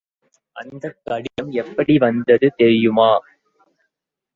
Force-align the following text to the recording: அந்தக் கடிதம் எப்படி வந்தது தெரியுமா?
அந்தக் 0.55 0.97
கடிதம் 1.03 1.51
எப்படி 1.61 1.97
வந்தது 1.97 2.49
தெரியுமா? 2.55 3.09